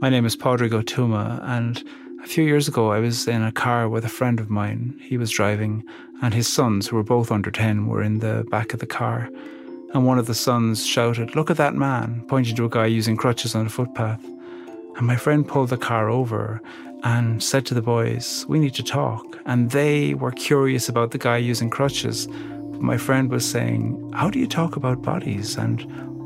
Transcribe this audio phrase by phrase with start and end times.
[0.00, 1.82] My name is Padraig Ó Tuama, and
[2.22, 4.96] a few years ago I was in a car with a friend of mine.
[5.02, 5.82] He was driving,
[6.22, 9.28] and his sons, who were both under 10, were in the back of the car.
[9.92, 13.16] And one of the sons shouted, Look at that man, pointing to a guy using
[13.16, 14.24] crutches on a footpath.
[14.96, 16.62] And my friend pulled the car over
[17.02, 19.40] and said to the boys, We need to talk.
[19.46, 22.28] And they were curious about the guy using crutches.
[22.28, 25.56] But my friend was saying, How do you talk about bodies?
[25.56, 25.82] And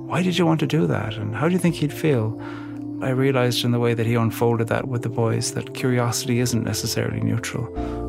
[0.07, 1.15] why did you want to do that?
[1.15, 2.39] And how do you think he'd feel?
[3.03, 6.63] I realized in the way that he unfolded that with the boys that curiosity isn't
[6.63, 7.67] necessarily neutral.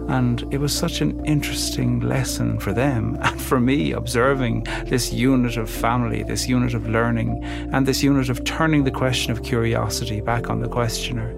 [0.07, 5.57] And it was such an interesting lesson for them and for me, observing this unit
[5.57, 10.21] of family, this unit of learning, and this unit of turning the question of curiosity
[10.21, 11.33] back on the questioner.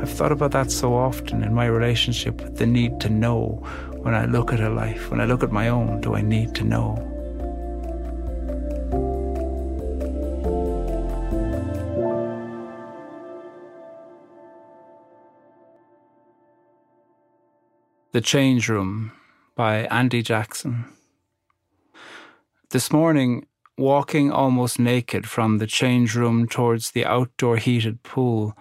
[0.00, 3.62] I've thought about that so often in my relationship with the need to know
[3.98, 6.54] when I look at a life, when I look at my own, do I need
[6.54, 7.07] to know?
[18.18, 19.12] The Change Room
[19.54, 20.86] by Andy Jackson.
[22.70, 28.58] This morning, walking almost naked from the change room towards the outdoor heated pool,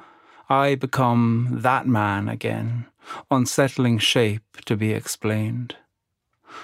[0.47, 2.85] I become that man again,
[3.31, 5.75] unsettling shape to be explained.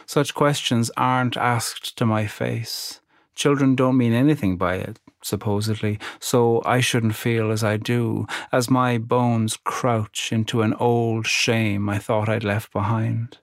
[0.05, 3.01] Such questions aren't asked to my face.
[3.35, 8.69] Children don't mean anything by it, supposedly, so I shouldn't feel as I do, as
[8.69, 13.39] my bones crouch into an old shame I thought I'd left behind.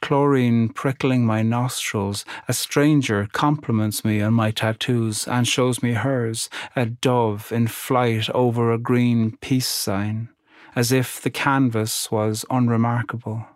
[0.00, 6.50] Chlorine prickling my nostrils, a stranger compliments me on my tattoos and shows me hers,
[6.74, 10.28] a dove in flight over a green peace sign,
[10.74, 13.46] as if the canvas was unremarkable.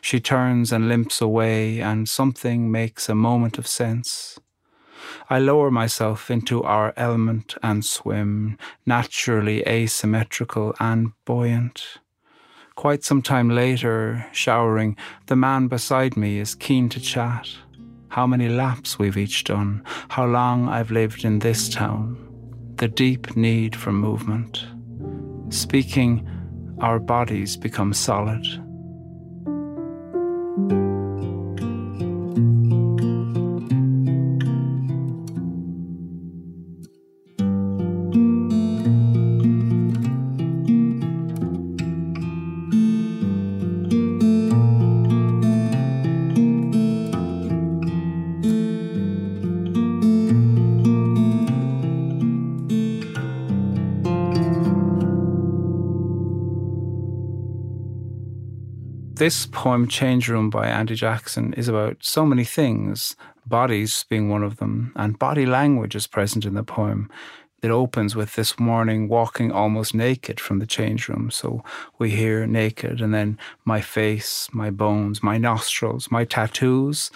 [0.00, 4.38] She turns and limps away, and something makes a moment of sense.
[5.30, 11.98] I lower myself into our element and swim, naturally asymmetrical and buoyant.
[12.74, 14.96] Quite some time later, showering,
[15.26, 17.48] the man beside me is keen to chat.
[18.08, 22.18] How many laps we've each done, how long I've lived in this town,
[22.76, 24.66] the deep need for movement.
[25.50, 26.28] Speaking,
[26.80, 28.44] our bodies become solid.
[59.14, 63.14] This poem, Change Room by Andy Jackson, is about so many things,
[63.44, 67.10] bodies being one of them, and body language is present in the poem.
[67.62, 71.30] It opens with this morning walking almost naked from the change room.
[71.30, 71.62] So
[71.98, 77.10] we hear naked, and then my face, my bones, my nostrils, my tattoos.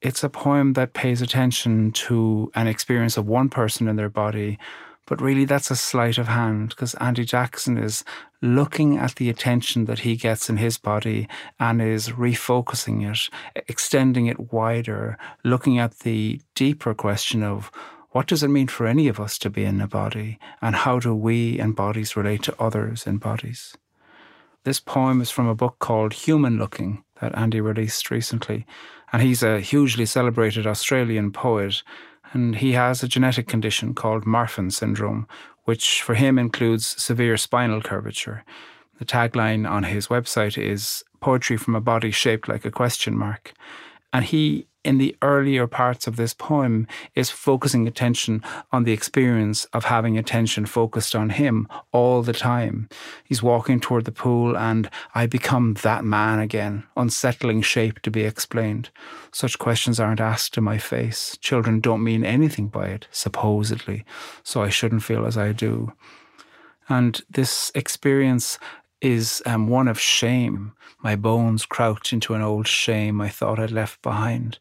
[0.00, 4.58] It's a poem that pays attention to an experience of one person in their body
[5.06, 8.04] but really, that's a sleight of hand because Andy Jackson is
[8.40, 11.28] looking at the attention that he gets in his body
[11.60, 13.28] and is refocusing it,
[13.68, 17.70] extending it wider, looking at the deeper question of
[18.10, 20.98] what does it mean for any of us to be in a body and how
[20.98, 23.76] do we and bodies relate to others in bodies.
[24.64, 28.66] This poem is from a book called Human Looking that Andy released recently.
[29.12, 31.82] And he's a hugely celebrated Australian poet
[32.34, 35.26] and he has a genetic condition called Marfan syndrome,
[35.64, 38.44] which for him includes severe spinal curvature.
[38.98, 43.54] The tagline on his website is poetry from a body shaped like a question mark.
[44.14, 49.64] And he in the earlier parts of this poem is focusing attention on the experience
[49.72, 52.88] of having attention focused on him all the time.
[53.24, 58.24] He's walking toward the pool, and I become that man again, unsettling shape to be
[58.24, 58.90] explained.
[59.32, 61.36] Such questions aren't asked to my face.
[61.40, 64.04] Children don't mean anything by it, supposedly,
[64.42, 65.92] so I shouldn't feel as I do.
[66.88, 68.58] And this experience
[69.04, 70.72] is um, one of shame.
[71.02, 74.58] My bones crouch into an old shame I thought I'd left behind.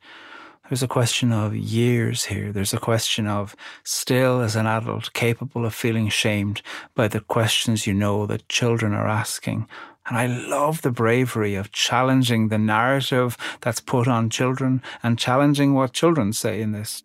[0.69, 2.51] There's a question of years here.
[2.51, 6.61] There's a question of still, as an adult, capable of feeling shamed
[6.95, 9.67] by the questions you know that children are asking.
[10.07, 15.73] And I love the bravery of challenging the narrative that's put on children and challenging
[15.73, 17.03] what children say in this.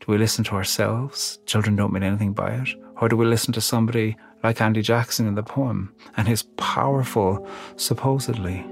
[0.00, 1.38] Do we listen to ourselves?
[1.46, 2.68] Children don't mean anything by it.
[3.00, 7.46] Or do we listen to somebody like Andy Jackson in the poem, and his powerful,
[7.76, 8.64] supposedly.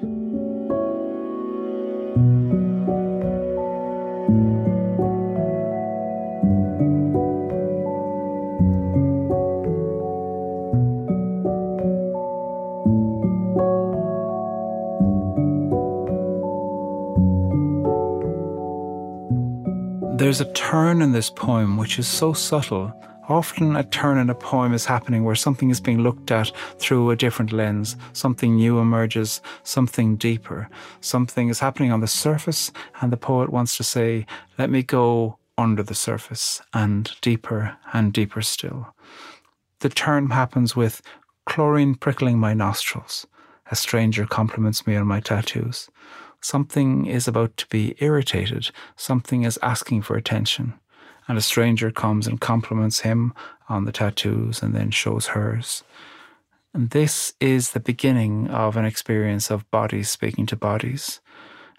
[20.19, 22.93] There's a turn in this poem which is so subtle
[23.28, 27.10] Often, a turn in a poem is happening where something is being looked at through
[27.10, 30.70] a different lens, something new emerges, something deeper.
[31.02, 32.72] Something is happening on the surface,
[33.02, 34.25] and the poet wants to say,
[34.58, 38.94] Let me go under the surface and deeper and deeper still.
[39.81, 41.02] The turn happens with
[41.44, 43.26] chlorine prickling my nostrils.
[43.70, 45.90] A stranger compliments me on my tattoos.
[46.40, 48.70] Something is about to be irritated.
[48.96, 50.74] Something is asking for attention.
[51.28, 53.34] And a stranger comes and compliments him
[53.69, 55.84] on the tattoos and then shows hers.
[56.75, 61.20] And this is the beginning of an experience of bodies speaking to bodies.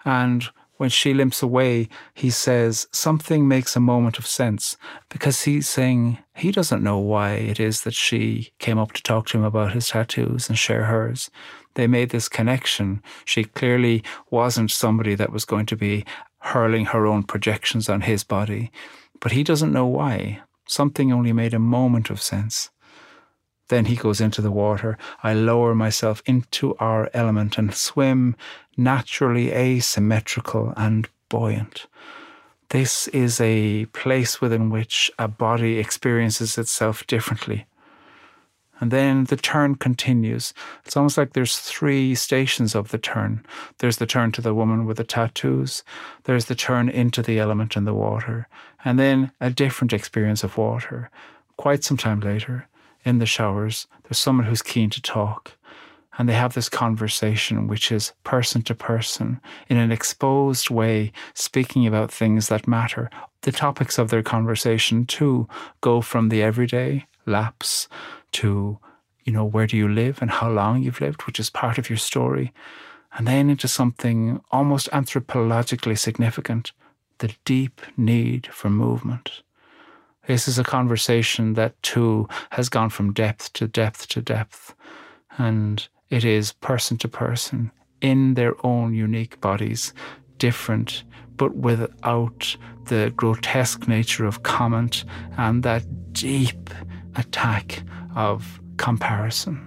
[0.04, 0.48] And
[0.80, 4.78] when she limps away, he says something makes a moment of sense
[5.10, 9.26] because he's saying he doesn't know why it is that she came up to talk
[9.26, 11.30] to him about his tattoos and share hers.
[11.74, 13.02] They made this connection.
[13.26, 16.06] She clearly wasn't somebody that was going to be
[16.38, 18.72] hurling her own projections on his body,
[19.20, 20.40] but he doesn't know why.
[20.66, 22.70] Something only made a moment of sense.
[23.68, 24.98] Then he goes into the water.
[25.22, 28.34] I lower myself into our element and swim
[28.76, 31.86] naturally asymmetrical and buoyant.
[32.70, 37.66] This is a place within which a body experiences itself differently.
[38.80, 40.54] And then the turn continues.
[40.84, 43.44] It's almost like there's three stations of the turn.
[43.78, 45.84] There's the turn to the woman with the tattoos,
[46.24, 48.48] there's the turn into the element in the water,
[48.84, 51.10] and then a different experience of water.
[51.56, 52.68] Quite some time later,
[53.04, 55.56] in the showers, there's someone who's keen to talk
[56.18, 61.86] and they have this conversation, which is person to person in an exposed way, speaking
[61.86, 63.08] about things that matter.
[63.40, 65.48] The topics of their conversation, too,
[65.80, 67.88] go from the everyday laps
[68.32, 68.78] to,
[69.24, 71.90] you know, where do you live and how long you've lived, which is part of
[71.90, 72.52] your story,
[73.16, 76.72] and then into something almost anthropologically significant
[77.18, 79.42] the deep need for movement.
[80.26, 84.74] This is a conversation that, too, has gone from depth to depth to depth.
[85.38, 89.92] And it is person to person in their own unique bodies,
[90.38, 91.04] different,
[91.36, 92.56] but without
[92.86, 95.04] the grotesque nature of comment
[95.36, 96.70] and that deep
[97.16, 97.82] attack
[98.14, 99.66] of comparison.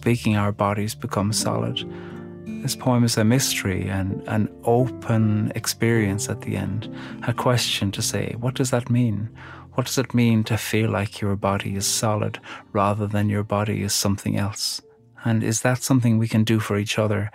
[0.00, 1.88] speaking, our bodies become solid.
[2.44, 6.92] This poem is a mystery and an open experience at the end,
[7.28, 9.30] a question to say, what does that mean?
[9.74, 12.38] What does it mean to feel like your body is solid
[12.72, 14.82] rather than your body is something else?
[15.24, 17.30] And is that something we can do for each other?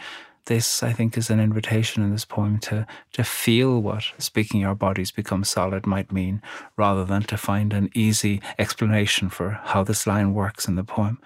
[0.46, 4.76] This, I think, is an invitation in this poem to, to feel what speaking our
[4.76, 6.42] bodies become solid might mean,
[6.78, 11.20] rather than to find an easy explanation for how this line works in the poem.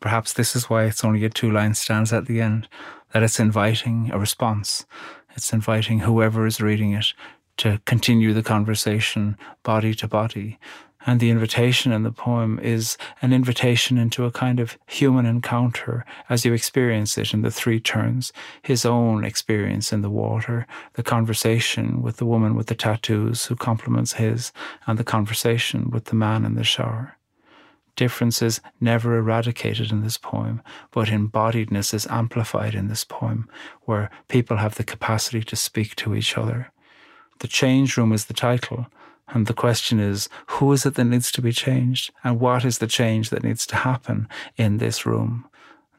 [0.00, 2.66] Perhaps this is why it's only a two line stanza at the end,
[3.12, 4.84] that it's inviting a response.
[5.36, 7.12] It's inviting whoever is reading it
[7.58, 10.58] to continue the conversation body to body.
[11.06, 16.06] And the invitation in the poem is an invitation into a kind of human encounter
[16.30, 18.32] as you experience it in the three turns
[18.62, 23.56] his own experience in the water, the conversation with the woman with the tattoos who
[23.56, 24.50] compliments his,
[24.86, 27.18] and the conversation with the man in the shower
[27.96, 33.48] differences never eradicated in this poem, but embodiedness is amplified in this poem,
[33.82, 36.72] where people have the capacity to speak to each other.
[37.40, 38.86] The Change Room is the title,
[39.28, 42.78] and the question is who is it that needs to be changed, and what is
[42.78, 45.46] the change that needs to happen in this room?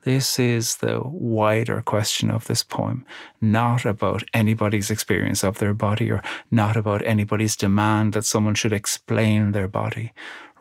[0.03, 3.05] This is the wider question of this poem,
[3.41, 8.73] not about anybody's experience of their body or not about anybody's demand that someone should
[8.73, 10.13] explain their body,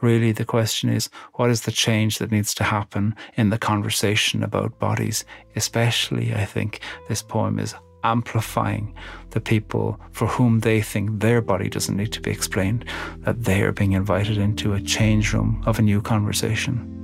[0.04, 4.42] really the question is what is the change that needs to happen in the conversation
[4.42, 5.24] about bodies?
[5.56, 7.74] Especially, I think this poem is
[8.04, 8.94] amplifying
[9.30, 12.84] the people for whom they think their body doesn't need to be explained,
[13.18, 17.03] that they are being invited into a change room of a new conversation.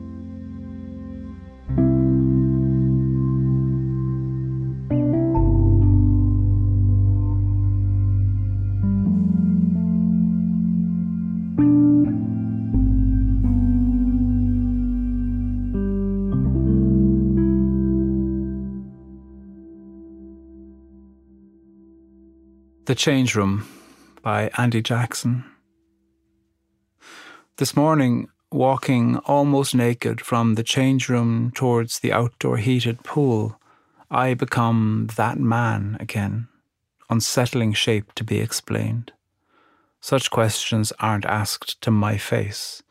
[22.91, 23.69] The Change Room
[24.21, 25.45] by Andy Jackson.
[27.57, 33.61] This morning, walking almost naked from the change room towards the outdoor heated pool,
[34.11, 36.49] I become that man again,
[37.09, 39.13] unsettling shape to be explained.
[40.01, 42.83] Such questions aren't asked to my face.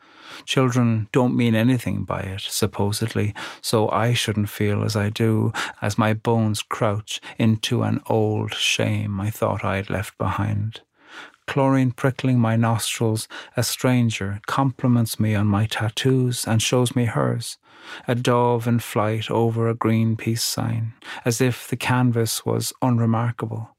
[0.44, 5.98] Children don't mean anything by it, supposedly, so I shouldn't feel as I do as
[5.98, 10.82] my bones crouch into an old shame I thought I'd left behind.
[11.46, 17.58] Chlorine prickling my nostrils, a stranger compliments me on my tattoos and shows me hers,
[18.06, 20.92] a dove in flight over a green peace sign,
[21.24, 23.76] as if the canvas was unremarkable.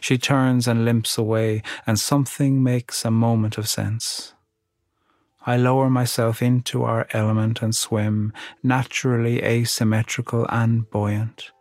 [0.00, 4.34] She turns and limps away, and something makes a moment of sense.
[5.46, 11.52] I lower myself into our element and swim, naturally asymmetrical and buoyant.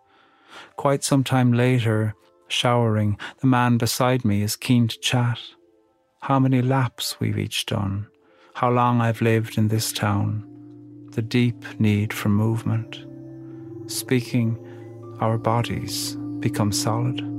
[0.75, 2.15] Quite some time later,
[2.47, 5.39] showering, the man beside me is keen to chat.
[6.21, 8.07] How many laps we've each done,
[8.55, 10.49] how long I've lived in this town,
[11.11, 13.05] the deep need for movement.
[13.87, 14.57] Speaking,
[15.21, 17.34] our bodies become solid.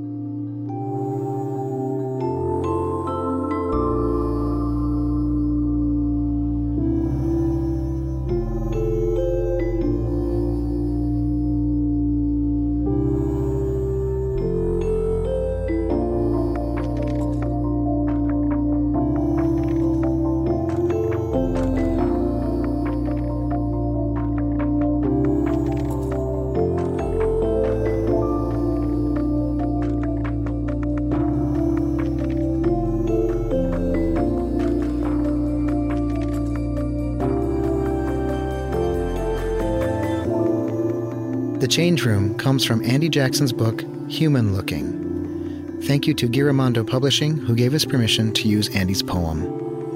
[41.59, 45.81] The Change Room comes from Andy Jackson's book, Human Looking.
[45.85, 49.47] Thank you to Giramondo Publishing, who gave us permission to use Andy's poem.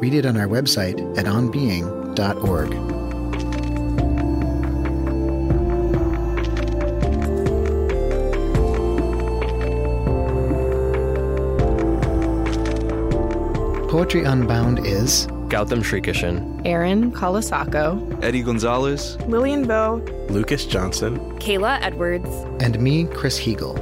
[0.00, 2.70] Read it on our website at onbeing.org.
[13.90, 19.98] Poetry Unbound is Gautam Srikishan, Erin Colasacco, Eddie Gonzalez, Lillian Vo,
[20.30, 22.30] Lucas Johnson, Kayla Edwards,
[22.62, 23.76] and me, Chris Heagle.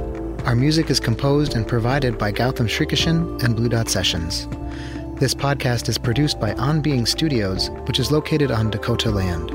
[0.47, 4.47] Our music is composed and provided by Gautam Srikishan and Blue Dot Sessions.
[5.19, 9.51] This podcast is produced by On Being Studios, which is located on Dakota land.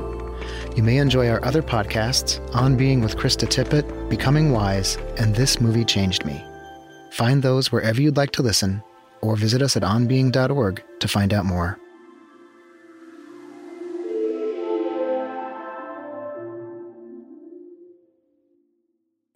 [0.77, 5.59] You may enjoy our other podcasts, On Being with Krista Tippett, Becoming Wise, and This
[5.59, 6.41] Movie Changed Me.
[7.11, 8.81] Find those wherever you'd like to listen,
[9.21, 11.77] or visit us at onbeing.org to find out more.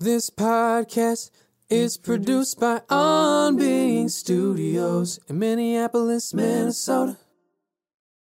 [0.02, 1.30] This podcast
[1.70, 7.18] is produced by On Being Studios in Minneapolis, Minnesota.